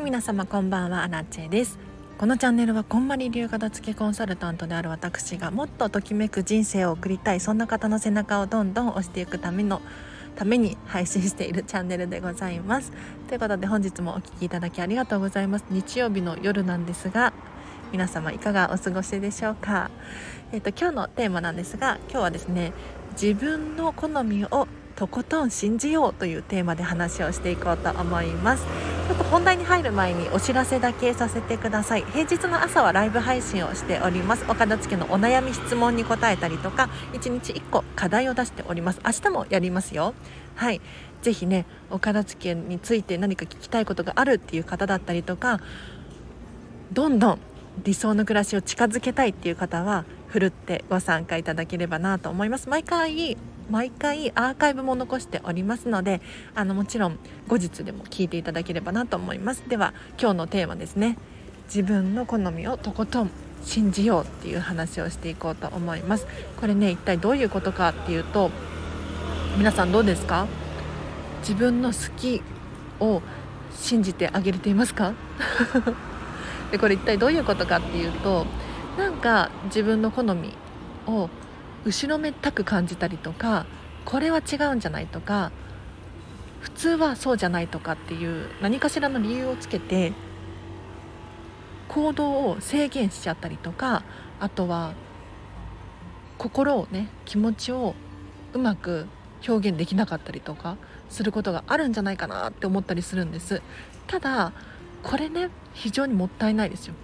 [0.00, 1.78] い皆様こんばんはアラチェです。
[2.16, 9.82] このチャンネルはこんまり流片付けコンサルタントである私がもっとときめく人生を送りたいそんな方の背中をどんどん押していくための
[10.36, 12.92] ために配信しているチャンネルでございます。
[13.28, 15.66] ということで本日もお聴きいただきありがとうございます。
[15.68, 17.34] 日曜日の夜なんですが
[17.92, 19.90] 皆様いかがお過ごしでしょうか。
[20.52, 22.72] えっ、と今日のテーマなんですが今日はですね
[23.20, 24.66] 自分の好みを
[25.00, 28.66] とことん信じようというテーマで話をしていこうと思います。
[29.08, 32.02] ちょっと本題に入る前にお知らせだけさせてください。
[32.02, 34.44] 平日の朝はライブ配信をしております。
[34.46, 39.00] お片付けのお悩み質問に答えたりとか1日1個課題を出しております。
[39.02, 40.12] 明日もやりますよ。
[40.54, 40.82] はい。
[41.22, 45.60] ぜひねお片付について何か聞きたいことがあるっていう方だったりとか
[46.92, 47.38] どんどん
[47.84, 52.68] 理想の暮らしを近づけたいっていう方はふるってご参加いただければなと思います。
[52.68, 53.38] 毎回
[53.70, 56.20] 毎回アーカイブも残しておりますので
[56.54, 59.62] あのもちろん後日でも聞いていただければなと思います。
[59.68, 61.16] では今日のテーマですね。
[61.66, 63.30] 自分の好みをとことん
[63.62, 66.26] 信じようっていう話をしていこうと思います。
[66.60, 68.50] これね一体どういうことかっていうと
[69.56, 70.46] 皆さんどうですか？
[71.40, 72.42] 自分の好き
[72.98, 73.22] を
[73.74, 75.12] 信じてあげれていますか？
[76.72, 78.46] でこれ一体どういうことかっていうと
[78.98, 80.54] なんか自分の好み
[81.06, 81.28] を
[81.84, 83.66] 後ろめたく感じたりとか
[84.04, 85.52] これは違うんじゃないとか
[86.60, 90.12] 普通はそうじゃないとかっていう何かしらの理由をつけて
[91.88, 94.04] 行動を制限しちゃったりとか
[94.38, 94.94] あとは
[96.38, 97.94] 心をね気持ちを
[98.52, 99.06] うまく
[99.46, 100.76] 表現できなかったりとか
[101.08, 103.62] することがあるんじゃないかなって思ったりするんです。
[104.06, 104.52] ただ
[105.02, 106.94] これね非常にもったいないですよ。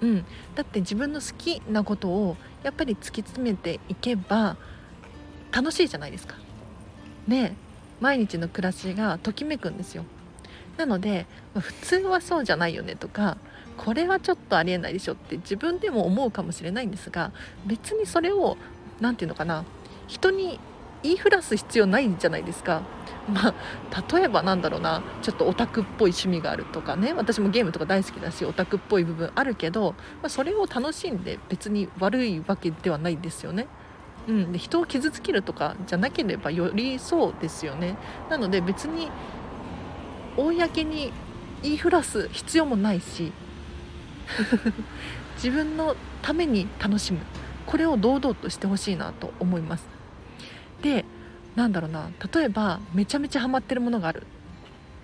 [0.00, 4.56] うん、だって自分の好きなことをやっぱり突き詰めていけば
[5.52, 6.36] 楽しいじゃないですか。
[7.26, 7.56] ね
[8.00, 10.04] 毎日の暮らしがときめくんですよ。
[10.76, 13.36] なので、ま、普通はそうじゃないよねとか
[13.76, 17.32] これはちょっとありえないでしょって自分でも思うかもしれないんですが
[17.66, 18.56] 別にそれを
[19.00, 19.64] 何て言うのかな
[20.06, 20.60] 人に
[21.02, 22.82] 言いふらす必要ないじゃないですか。
[23.28, 23.54] まあ、
[24.16, 29.92] 例えばなんだろうなちょっとオタクっぽい趣味があるとかね私もゲームとか大好きだしオタクっぽい部分あるけど、
[30.22, 33.66] まあ、それを楽しんで別に悪いわけではないですよね。
[34.26, 37.96] うん、で人を傷つけるとかじゃなければよりそうですよね。
[38.30, 39.10] なので別に
[40.36, 41.12] 公に
[41.62, 43.32] 言いふらす必要もないし
[45.36, 47.20] 自分のために楽しむ
[47.66, 49.97] これを堂々としてほしいなと思います。
[50.82, 51.04] で
[51.56, 54.22] なんだろうな例えばめちゃめちゃハマってるものがある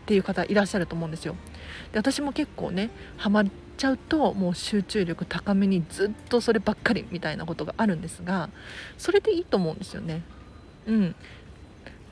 [0.04, 1.34] っていう方いらっしゃると思うんですよ。
[1.92, 3.46] で私も結構ねハマっ
[3.76, 8.50] ちゃうともう集中力高めにずっとそればっかりみたいなことがあるんですが
[8.98, 10.22] それでいいと思うんですよね。
[10.86, 11.14] うん。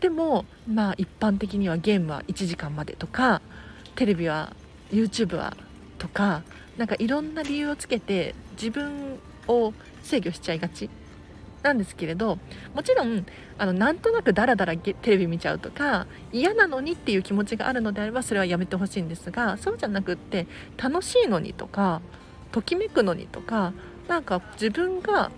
[0.00, 3.40] でもまあ一般的にはゲームは1時間までとか
[3.94, 4.56] テレビは
[4.90, 5.56] YouTube は
[5.98, 6.42] とか
[6.76, 10.90] なんかいろんな理由をつけて自分を制御しちゃいがち。
[11.62, 12.38] なんですけれど
[12.74, 13.24] もちろん
[13.58, 20.46] あのなんとなくダラダラテレビ見ちゃうとか嫌なのにっていう気持ちがあるのであればそれはやめてほしいんですがそうじゃなくって
[20.76, 22.00] 楽しいのにとか
[22.50, 23.72] ときめくのにとか
[24.08, 25.30] なんか自分が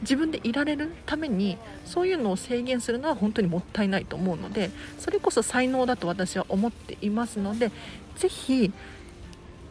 [0.00, 7.72] 自分でいられるためにそういうのを制限するのは本当にもったいないと思うのでそれこそ才能だと私は思っていますので
[8.16, 8.72] 是非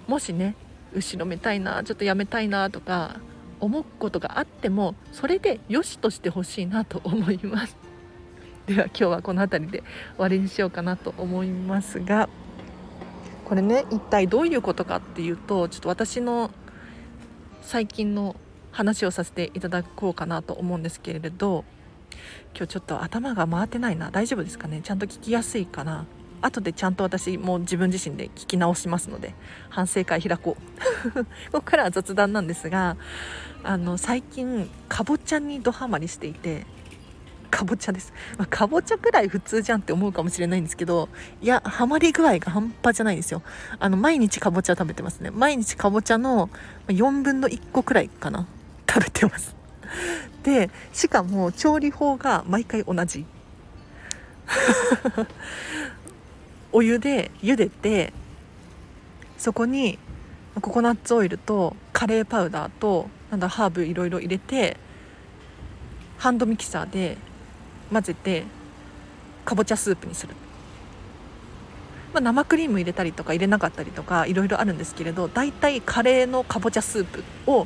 [0.07, 0.55] もしね
[0.93, 3.19] 後ろめたいなちょっとやめたいなとか
[3.59, 7.77] 思うことがあってもそれで良しとしてほしいなと思います。
[8.67, 9.87] では今日はこの辺りで終
[10.17, 12.27] わりにしようかなと思いますが
[13.45, 16.51] これね一体どういうことかっていうとちょっと私の
[17.61, 18.35] 最近の
[18.71, 21.63] 話をさせていただこうかなと思うんですけれど
[22.55, 24.11] 今日ちょっと頭が回ってないな。
[24.11, 24.81] 大丈夫ですかね？
[24.83, 26.05] ちゃんと聞きやすいかな？
[26.41, 29.33] 後でちゃんと私も自分自身で聞き直しますので
[29.69, 31.11] 反省会開こう。
[31.23, 32.97] ここからは雑談なんですが
[33.63, 36.65] あの最近かぼちゃにドハマりしていて
[37.49, 41.09] かぼちゃです、まあ、かぼちゃくらい普通じゃんって思うかもしれないんですけど
[41.41, 43.41] いやハマり具合が半端じゃないんですよ。
[43.79, 45.31] あの毎日かぼちゃ食べてますね。
[45.31, 46.49] 毎日かぼちゃの
[46.87, 48.47] 4分の1個くらいかな。
[48.89, 49.55] 食べてます。
[50.43, 53.25] でしかも調理法が毎回同じ。
[56.71, 58.13] お湯で茹でて
[59.37, 59.99] そこに
[60.61, 64.77] ココナッツオイルとカレーパウダーとなんだハーブいろいろ入れて
[66.17, 67.17] ハンドミキサーで
[67.91, 68.43] 混ぜて
[69.45, 70.33] かぼちゃスープにする、
[72.13, 77.65] まあ、生クリーム入れたりとか入れなかったりとかいろいろあるんですけれど大体カレーのかぼちゃスープを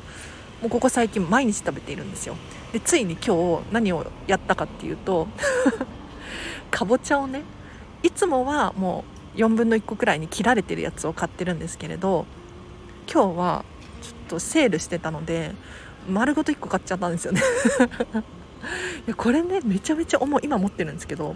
[0.62, 2.36] もうここ最近毎日食べているんですよ。
[2.72, 5.28] でついに今日何をやったかっていうと
[6.70, 7.42] かぼちゃをね
[8.04, 9.04] いつもはも
[9.36, 12.26] う4分の1個くらいに切られてるやつを買ってるんですけれど
[13.12, 13.66] 今日は
[14.32, 15.52] とセールしてたので
[16.10, 17.42] 丸ごと1個買っちゃったんですよね。
[19.08, 21.36] いやこれねめちゃめちゃ重い今持ってるんですけど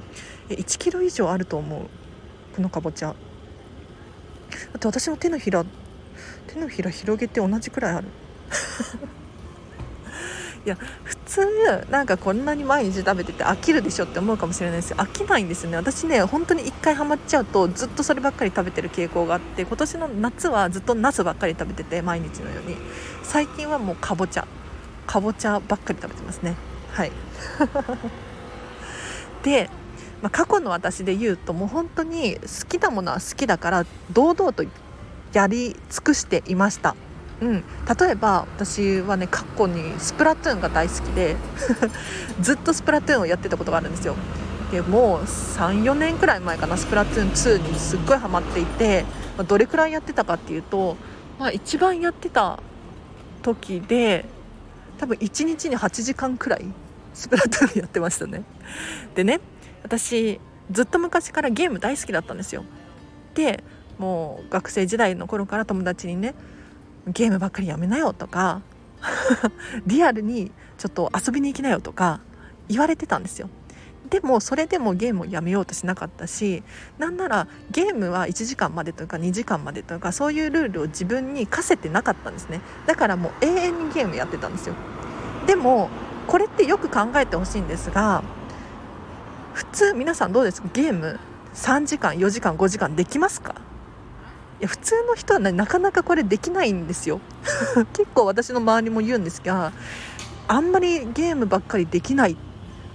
[0.50, 1.81] 1キロ以上あると思う。
[2.56, 3.15] このかぼちゃ。
[4.74, 5.65] あと私の手のひら
[6.47, 8.07] 手のひら広げて同じくらいある。
[10.65, 14.97] いや普通なんかこんなに毎日食べてて飽きるでしょって思うかもしれないですよ。
[14.97, 15.77] 飽きないんですよね。
[15.77, 22.77] 私ね本当に1回ハマっちゃうとずっとそればっかり食べてる傾向があって今年の夏はずっとナスばっかり食べてて毎日のように。
[23.21, 24.47] 最近はもうかぼちゃ。
[25.06, 26.56] かぼちゃばっかり食べてますね。
[26.91, 27.12] はい。
[29.44, 29.69] で、
[30.23, 34.63] まあ、過去の私で言うともう本当に好きなものは好きだから堂々と
[35.33, 36.95] やり尽くしていました。
[37.41, 37.63] うん、
[37.99, 41.35] 例えば私はね過去にスプラトゥーンが大好きで
[42.39, 44.15] ずっとスプラトゥーンをやってたことがあるんですよ。
[44.71, 49.05] でもう34年くらい前かなスプラトゥーン2にすっごいハマっていて、
[49.37, 50.97] まあ、どれくらいやってたかっていうと、
[51.37, 52.59] まあ、一番やってた
[53.41, 54.25] 時で
[54.97, 56.65] 多分1日に8時間くらい
[57.13, 58.43] スプラトゥーンやってましたね。
[59.13, 59.39] でね
[59.83, 60.39] 私
[60.71, 62.63] ずっと昔からゲーム大好きだったんですよ。
[63.35, 63.63] で
[63.97, 66.33] もう学生時代の頃から友達にね
[67.07, 68.61] ゲームばっかりやめなよとか
[69.85, 72.19] リアルにちょっと遊びに行きなよとか
[72.67, 73.49] 言われてたんですよ。
[74.09, 76.61] でもそれでもゲームをやめようとしなかったし
[76.99, 82.61] なんならゲームは1時間までとか2時間までとかそういうルールを自分に課せてなかったんですね。
[82.85, 84.75] だからもう永遠にゲームやってたんですよ。
[85.47, 85.89] でも
[86.27, 88.23] これってよく考えてほしいんですが
[89.53, 90.61] 普通皆さんどうです？
[90.61, 91.19] かゲーム
[91.53, 93.55] 3時間4時間5時間できますか？
[94.59, 97.19] いや普通の人は、ね、なかなかこれできないんですよ。
[97.93, 99.73] 結構私の周りも言うんですが
[100.47, 102.37] あんまりゲームばっかりできない。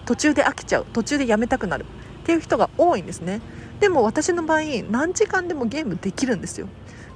[0.06, 0.86] 途中で飽きちゃう。
[0.92, 1.84] 途中でやめたくなる。
[2.22, 3.40] っていう人が多いんですね。
[3.80, 4.60] でも私の場合
[4.90, 6.68] 何時間でもゲームできるんですよ。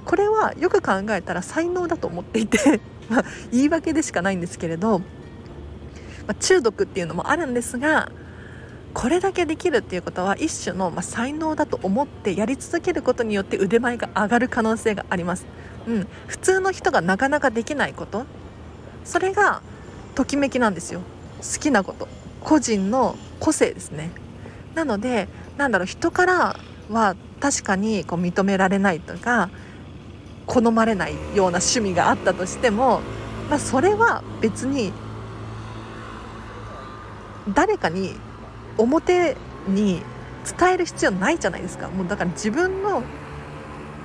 [0.05, 5.01] これはよく考えたら才能だと思っていて ま、言い訳でしかないんですけれど、
[6.27, 8.11] ま、中毒っていうのもあるんですが
[8.95, 15.45] これだけできるっていうことは一種の、まあ、才能だと思ってやり続けることによって腕前が上がる可能性があります、
[15.85, 18.25] うん、普通の人がなかなかできないこと。
[19.03, 19.61] それが
[20.15, 21.01] ときめきなんですよ。
[21.41, 22.07] 好きなこと。
[22.41, 24.11] 個人の個性ですね。
[24.75, 25.27] なので
[25.57, 26.59] なんだろう人から
[26.89, 29.49] は確かにこう認められないとか
[30.45, 33.01] 好まれないような趣味があったとしても、
[33.49, 34.93] まあ、それは別に
[37.53, 38.15] 誰かに
[38.77, 39.35] 表
[39.67, 40.01] に
[40.59, 41.89] 伝える必要ないじゃないですか。
[41.89, 43.03] もうだから自分の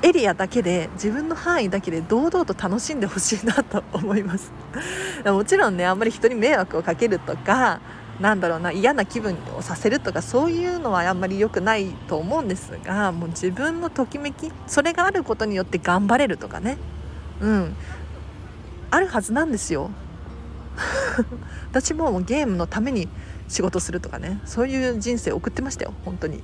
[0.03, 4.51] エリアだけで自分の範囲だけで堂々と楽しんでほしいなと思います。
[5.25, 7.81] もちろんねあんまり人に迷惑をかけるとか
[8.19, 16.79] なんだろうな嫌な気分をさせるとかそういうのはあんまり良くないと思うんですがもう自分のときめきそれがあることによって頑張れるとかね。
[17.41, 17.77] うん。
[18.91, 19.91] あるはずなんですよ。
[21.71, 23.09] 私もゲームのために
[23.51, 24.41] 仕事するとかね。
[24.45, 25.93] そういう人生送ってましたよ。
[26.05, 26.43] 本当に。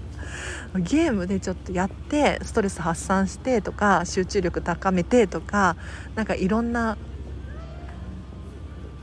[0.76, 5.76] ゲームでちょっとやってストレス発散してとか集中力高めてとか
[6.14, 6.98] なんかいろんな、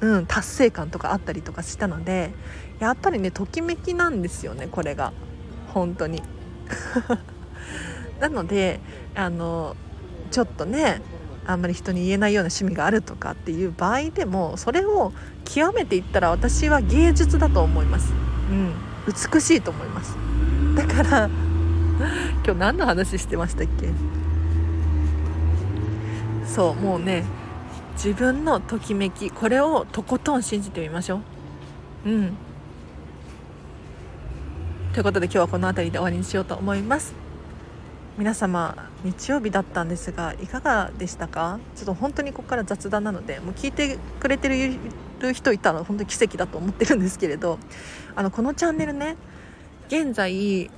[0.02, 2.32] うん、達成感とかあったりとかしたので
[2.78, 5.12] やっぱりねときめきなんですよねこれが。
[5.74, 6.22] 本当に。
[8.22, 8.80] なので
[9.16, 9.76] あの
[10.30, 11.02] ちょっとね
[11.48, 15.12] あんまり人に言えないような趣味があるとかっていう場合でもそれを
[15.46, 18.14] 極めていったら私は芸術だと思います、
[18.50, 18.74] うん、
[19.08, 20.18] 美しいと思います。
[20.76, 21.30] だから
[22.44, 23.90] 今日何の話してましたっけ？
[26.46, 27.24] そうもうね
[27.94, 31.22] 自分のときめきこれをとことん信じてみましょ
[32.06, 32.10] う。
[32.10, 32.38] うん。
[34.94, 37.14] ということで今日はこの辺りで終わりにしようと思います。
[38.18, 41.60] 皆様日曜日だったんですがいかがでしたか？
[41.76, 47.60] ちょっと本当にここから雑談なのでもう聞いてくれてる人いたら本当に奇跡だと思ってるんですけれど
[48.16, 49.18] あのこのチャンネルね
[49.88, 50.72] 現在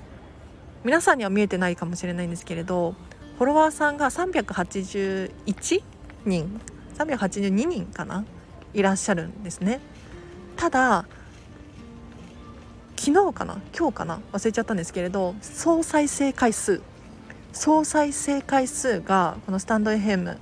[0.83, 2.95] 皆さんには見えてないかもしれないんですけれど
[3.37, 5.83] フォロワーさんが381
[6.25, 6.59] 人
[6.97, 8.25] 382人かな
[8.73, 9.79] いらっしゃるんですね。
[10.55, 11.05] ただ
[12.95, 13.61] 昨日かな？
[13.77, 14.21] 今日かな？
[14.31, 16.81] 忘れちゃったんですけれど総再生回数
[17.57, 20.37] 総再生回数がこのスタンド FM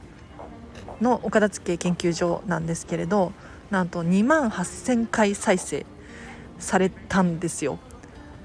[1.00, 3.32] のお片付研究所なんですけれど
[3.72, 5.86] なんと2万8000回再生
[6.60, 7.80] されたんですよ。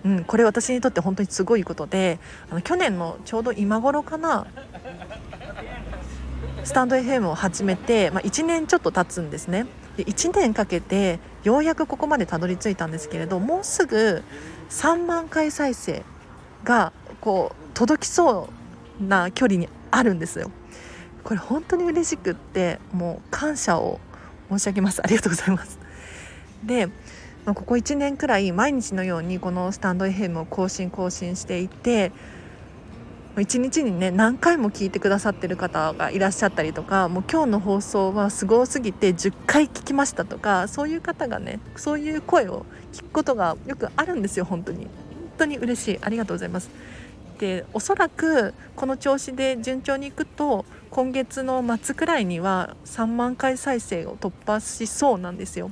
[0.04, 4.46] うん、これ私にとって本当にすごいことであの去年のちょうど今頃かな
[6.62, 14.22] スタンド FM を始めて、まあ、1年ちょっと経つんですねで1年かけてようやくここまでたどり着いたんですけれどもうすぐ
[14.70, 16.02] 3万回再生
[16.64, 18.59] がこう届きそう
[19.00, 20.50] な距離にあるんですよ。
[21.24, 24.00] これ本当に嬉しくってもう感謝を
[24.50, 25.02] 申し上げます。
[25.02, 25.78] ありがとうございます。
[26.64, 26.88] で
[27.46, 32.12] ここ1年くらい毎日のようにこのスタンド FM を更新更新していて
[33.36, 44.44] 1日にね何回も聞いてくださってる方がいらっしゃったりとかもう今日の放送はすごすぎて10回聞きましたとかそういう方がねそういう声を聞くことがよくあるんですよ。
[44.44, 44.84] 本当に。
[44.84, 44.88] 本
[45.38, 45.98] 当に嬉しい。
[46.02, 46.68] ありがとうございます。
[47.40, 55.70] でおそらくこの調子で順調にいくと今月の末くらいには3万回再生を突破しそうなんですよ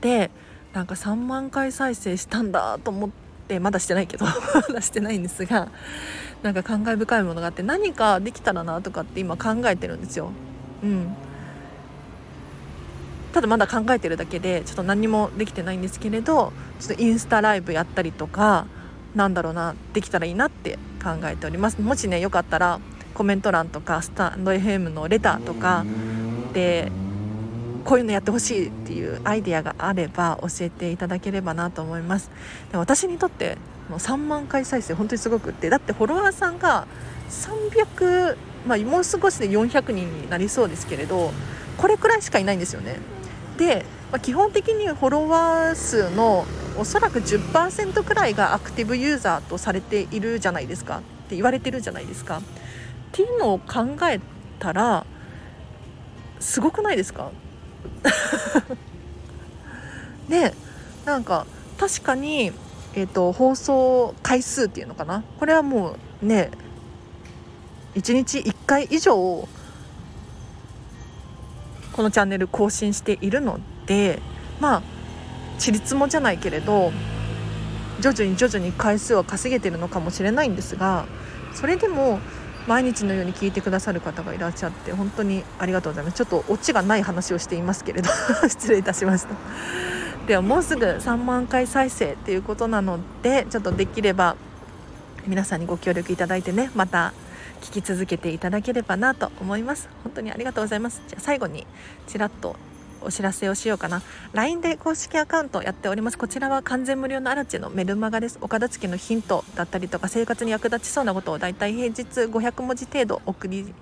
[0.00, 0.30] で
[0.72, 3.10] なんか3万回再生したんだと思っ
[3.46, 4.24] てまだしてないけど
[4.56, 5.68] まだしてないんですが
[6.42, 10.32] なんか感慨深いものがあって何かできたらなとかって今考えてるんですよ。
[10.82, 11.14] うん
[13.32, 18.66] ただまだ考えてるだけでちょっと何もできてないんですけれどちょっとインスタライブやったりとか
[19.14, 21.80] なんだろうなできたらいいなって考えております。
[21.80, 22.80] もしねよかったら
[23.14, 25.84] コメント欄とかスタンド FM のレターとか
[26.54, 26.90] で
[27.84, 32.30] こういうのやってほしいっていうアイデアがあれば教えていただければなと思います。
[32.70, 36.86] で私にとってもう3万回再生本当にすごくってだってフォロワーさんが
[37.30, 41.32] 300、まあ、もう少しで400人になりそうですけれど
[41.76, 42.98] これくらいしかいないんですよね。
[43.58, 46.46] で、まあ、基本的にフォロワー数の
[46.78, 52.38] おそらく10%くらいがアクティブユーザーとされているじゃないですかって言われてるじゃないですか。
[52.38, 52.42] っ
[53.12, 54.20] ていうのを考え
[54.58, 55.04] たら
[56.40, 57.30] すごくないですか？
[60.28, 60.54] で
[61.04, 61.46] なんか
[61.78, 62.52] 確かに、
[62.94, 65.22] えーと、放送回数っていうのかな？
[65.38, 66.50] これはもうね
[67.94, 69.46] 1日1回以上
[71.92, 74.20] このチャンネル更新しているので
[74.60, 74.82] まあ
[75.62, 76.92] ちりつもじゃないけれど
[78.00, 81.06] 徐々に徐々に回数は稼げてるのかもしれないんですが
[81.54, 82.18] それでも
[82.66, 86.16] 毎日のように聞いてくださる方がいらっしゃって本当にありがとうございます。
[86.16, 88.10] ちょっとオチがない話をしていますけれど
[88.48, 89.34] 失礼いたしました。
[90.26, 94.36] ではもうすぐ3万回再生っていうことなのでちょっとできれば
[95.26, 97.12] 皆さんにご協力いただいてねまた
[97.60, 99.88] 聞き続けていただければなと思います。
[100.04, 101.02] 本当にありがとうございます。
[101.08, 101.66] じゃあ最後に
[102.06, 102.56] ちらっと
[103.04, 104.02] お知らせをしようかな。
[104.32, 106.18] LINE で公式アカウントやっております。
[106.18, 108.38] こちらは完全無料のアラチのメルマガです。
[108.40, 113.74] お片付けのヒントだったりとか生活に役立ちそうなことをだいたい平日500文字程度送り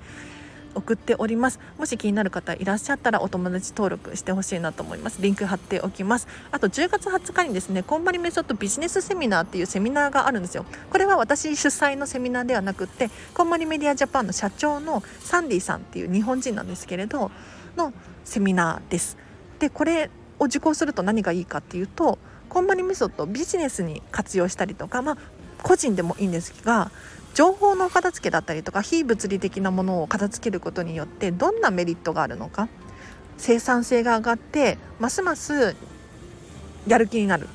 [0.74, 1.60] 送っております。
[1.78, 5.20] もし気になる方いらっしゃったらお友達登録してほしいなと思います。
[5.20, 6.28] リンク貼っておきます。
[6.52, 10.64] あと10月20日にですねこんまりメソッドビジネスセミナーっていうセミナーがあるんですよ。
[10.90, 17.30] これは私主催のセミナーではなくってこんまりメディアジャパンの社長のサンディさんっていう日本人なんですけれど
[17.76, 17.92] の
[18.24, 19.16] セミナーです。
[19.58, 25.18] でこれを受講すると何がいいかっていうとコンマニメソッドビジネスに活用したりとか、まあ、
[25.62, 26.90] 個人でもいいんですが
[27.34, 32.68] 情報の片付けだったりとか非物理的なものを片付けることによってどんなメリットがあるのか
[33.36, 35.76] 生産性が上がってますます
[36.86, 37.46] やる気になる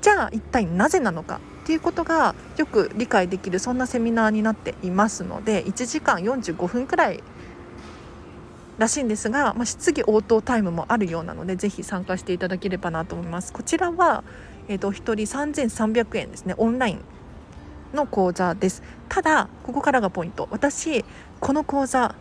[0.00, 7.22] じゃあ一体なぜなのかっていうことがよく理解できるそんなセミナーになっていますので1時間45分くらい
[8.78, 13.52] らしいんですが、まあ、質疑応答タイムもあるようなのでぜひ参加していただければなと思います。
[13.52, 14.24] こちらは、
[14.68, 15.14] えーと、1人
[15.64, 16.54] 3300円ですね。
[16.58, 17.00] オンライン
[17.94, 18.82] の講座です。
[19.08, 20.48] ただここからがポイント。
[20.50, 21.04] 私
[21.40, 22.14] この講座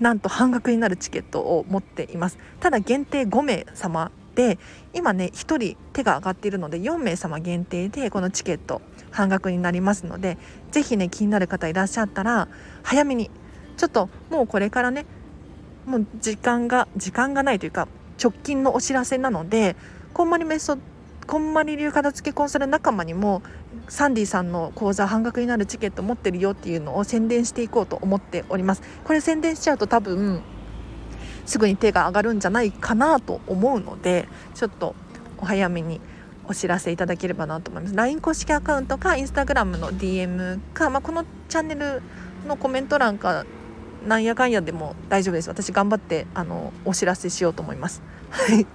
[0.00, 2.38] なんと半額になるチケットを持っています。
[2.60, 4.58] ただ限定5名様で
[4.94, 10.38] 今ね1人手が挙がっているので4名様限定でこのチケット半額になりますので
[10.70, 12.46] ぜひね気になる方いらっしゃったら
[12.84, 13.32] 早めに
[13.78, 15.06] ちょっともうこれからね
[15.86, 17.88] もう時間が時間がないというか
[18.22, 19.76] 直近のお知らせなので
[20.12, 20.76] こんまりメソ
[21.26, 23.42] こんまり流片付けコンサル仲間にも
[23.88, 28.82] サンディさんの講座半額になるチケット持ってるよっていうのを宣伝していこうと思っております。
[29.04, 30.42] これ宣伝しちゃうと多分
[31.46, 34.94] すぐに手が上がるんじゃないかなと思うのでちょっと
[35.38, 36.00] お早めに
[36.46, 37.94] お知らせいただければなと思います。
[37.94, 42.02] LINE 公式アカウントか Instagram の DM か、まあ、このチャンネル
[42.46, 43.44] のコメント欄か
[44.08, 45.48] なんやかんやでも大丈夫です。
[45.48, 48.02] 私頑張ってあのお知らせしようと思います。
[48.30, 48.66] はい。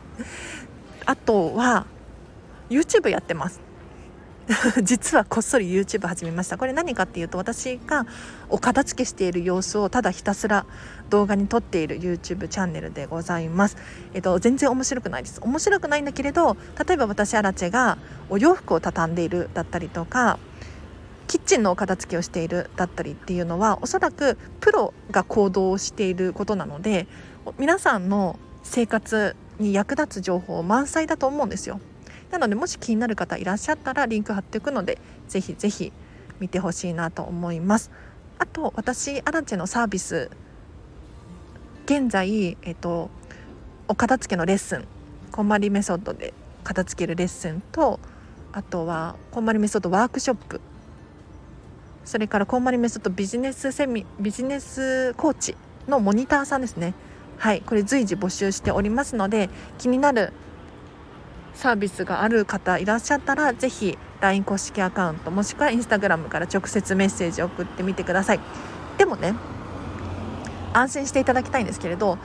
[1.05, 1.87] あとは
[2.69, 3.59] YouTube やってます。
[4.83, 6.57] 実はこっそり YouTube 始めました。
[6.59, 8.05] これ何かっていうと私が
[8.49, 10.67] お片付けしている様子をただひたすら
[11.09, 13.77] 動画に撮っている YouTube チャンネルでございます。
[14.13, 15.41] えっと全然面白くないです。
[15.41, 17.97] 面白くないんだけれど例えば私アラチェが
[18.29, 20.37] お洋服を畳んでいるだったりとか
[21.33, 27.07] キッチンの片付けをしているだったりっていうのはおそらくプロが行動をしていることなので
[27.57, 31.79] 皆さんの生活に役立つ情報満載だと思うんですよ。
[32.29, 35.91] なのでもし気になる方いらっしゃったらリンク貼っておくのでぜひぜひ
[36.39, 37.89] 見てほしいなと思います
[38.37, 40.29] あと私アラチェのサービス
[41.87, 43.09] 現在、えっと、
[43.87, 44.85] お片付けのレッスン
[45.31, 46.31] こんまりメソッドで
[46.63, 47.99] 片付けるレッスンと
[48.51, 50.61] あとはこんまりメソッドワークショップ
[52.05, 55.55] それからこんまりメソッドビジネスセミビジネスコーチ
[55.87, 56.93] のモニターさんですね。
[57.37, 60.31] はいこれ随時募集しておりますので気になる
[61.55, 68.39] サービスがある方いらっしゃったら是非 LINE 公式アカウントもしくは Instagram から直接メッセージを送ってみてください。
[68.97, 69.33] でもね
[70.73, 72.17] 安心していただきたいんですけれど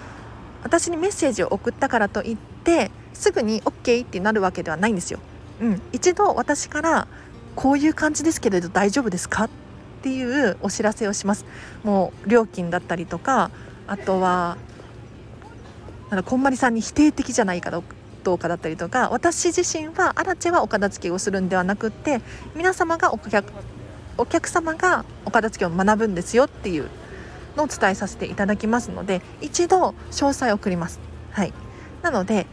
[0.63, 5.19] 私にメッセージを送ったからといってすぐに OK ってなるわけではないんですよ。
[5.61, 7.09] うん、一度私から
[7.57, 9.49] こういう感じですけれど大丈夫ですか？
[9.99, 11.45] っていうお知らせをします
[11.83, 13.51] もう料金だったりとか
[13.87, 14.57] あとは
[16.11, 22.21] なんこんまりさんに否定的じゃないかどうかだったりとか私自身はアラチェはお片付けをするんではなくって
[22.55, 23.53] 皆様がお客
[24.17, 26.89] お客様がお片付けを学ぶんですよっていう
[27.57, 31.01] のを伝えさせていただきますので一度詳細を送ります。
[31.31, 31.53] はい、
[32.03, 32.47] なので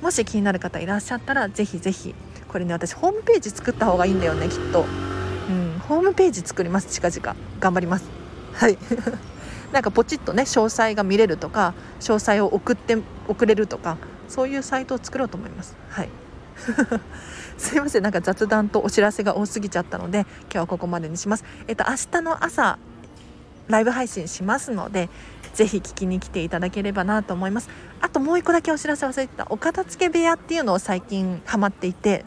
[0.00, 2.14] もし気になる方いらっしゃったらぜひぜひ
[2.48, 5.11] これね私ホームページ作った方がいいんだよねきっと。
[5.92, 6.88] ホームページ作ります。
[6.88, 7.36] 近々。
[7.60, 8.06] 頑張ります。
[8.54, 8.78] はい。
[9.72, 12.96] なんかポチッとね詳細が見れるとか詳細を送って
[13.28, 15.76] 送れるとかそういうサイトを作ろうと思います。
[15.90, 16.08] はい。
[17.58, 18.02] すいません。
[18.02, 21.44] なんか雑談とお知らせが多すぎちゃったので今日はここまでにします。
[21.68, 22.78] えっと明日の朝
[23.68, 25.10] ライブ配信しますので
[25.52, 27.68] ぜひ聞きに来ていただければなと思います。
[28.00, 29.46] あともう一個だけお知らせ忘れてた。
[29.50, 32.24] お片付け部屋っていうのを最近ハマっていて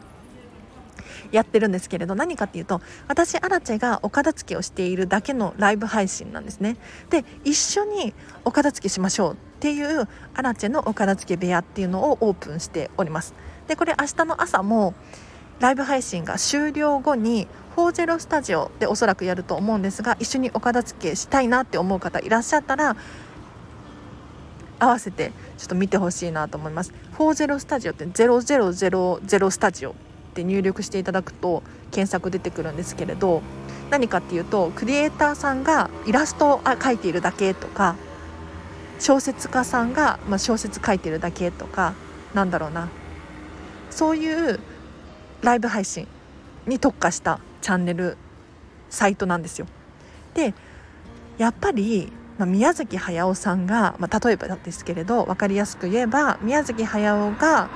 [1.32, 6.76] やってるんですけれど何かっていうと私アラチェがお片付けをしているだけのライブ配信なんですね。
[7.10, 8.14] で一緒に
[8.44, 13.34] お片付けしましょうっていうアラチェのお片付け部屋っていうのをオープンしております。
[13.68, 14.94] でこれ明日の朝も
[15.60, 22.96] ライブ配信が終了後に40スタジオでおそらくやると思うんですが一緒にお片付けしたいなって思う方いらっしゃったら
[24.78, 26.92] 合わせてちょっと見てほしいなと思います。
[27.18, 29.94] 40スタジオって0000スタジオ。
[30.36, 33.40] って入力していただくと検索出てくるんですけれど
[33.88, 37.96] 何かっていうとクリエイターさんがイラストを描いているだけとか
[38.98, 41.94] 小説家さんが、ま、小説書いてるだけとか
[42.34, 42.88] なんだろうな
[43.90, 44.60] そういう
[45.40, 46.06] ライブ配信
[46.66, 48.18] に特化したチャンネル
[48.90, 49.66] サイトなんですよ。
[50.34, 50.54] で
[51.38, 57.68] やっぱり、ま、宮崎駿さんが、ま、例えばですけれど分かりやすく言えば宮崎駿が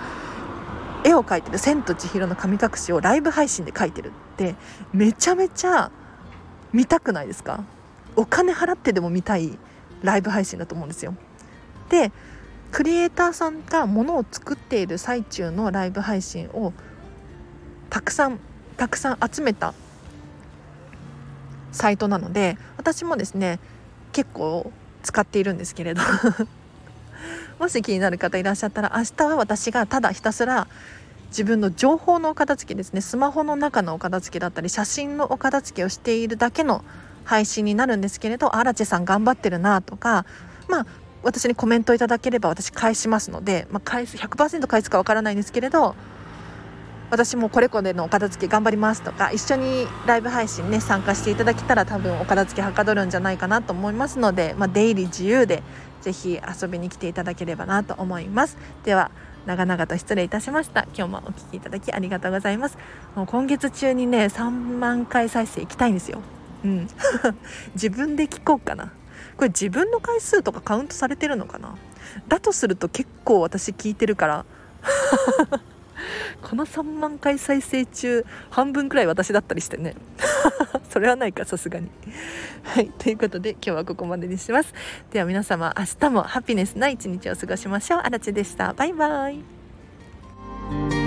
[1.04, 4.54] 絵を描いてる「千と千尋の神隠し」をライブ配信で描いてるって
[4.92, 5.90] めちゃめちゃ
[6.72, 7.64] 見たくないですか？
[8.16, 9.58] お金払ってでも見たい
[10.02, 11.14] ライブ配信だと思うんですよ。
[11.88, 12.12] で
[12.70, 16.72] クリエイターさんがものを作っている最中のライブ配信を
[17.88, 18.38] たくさん
[18.76, 19.74] たくさん集めた
[21.72, 23.58] サイトなので私もですね
[24.12, 26.02] 結構使っているんですけれど
[27.58, 30.66] もし気になる方いらっしゃったら明日は私がただひたすら
[31.28, 33.00] 自分の情報のお片付けですね。
[33.00, 36.84] スマホの中のお片付けだったり写真のお片付けをしているだけの
[37.24, 40.26] 配信になるんですけれど「アラチェさん頑張ってるな」とか
[40.68, 40.86] まあ
[41.22, 45.94] 私にコメントいただければ私返しますので、まあ、返す100%返すかわからないんですけれど
[47.10, 55.62] 私もこれこれのお片付け頑張りますとか一緒にライブ配信ね参加していただけたら多分お片付けはかどるんじゃないかなと思いますので、まあ、出入り自由で
[56.00, 58.56] ぜひ遊びに来ていただければなと思います。
[58.84, 59.10] では
[59.46, 60.86] 長々と失礼いたしました。
[60.96, 62.78] 今日もお聴きいただきありがとうございます。
[63.14, 66.20] もう今月中にね3万回再生いきたいんですよ。
[66.64, 66.88] うん。
[67.74, 68.92] 自分で聞こうかな。
[69.36, 71.76] これ自分の回数とかカウントされてるのかな？
[72.28, 74.44] だとすると結構私聞いてるから。
[76.42, 79.94] この3万回再生中半分くらい私だったりしてね。
[80.90, 81.90] それはないかさすがに。
[82.62, 84.74] はいということで今日はここまでにします。
[85.10, 88.00] では皆様明日もハピネスな一日を過ごしましょう。
[88.00, 88.72] あらちでした。
[88.72, 90.99] バイバイ。